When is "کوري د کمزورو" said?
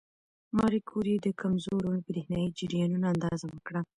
0.89-1.91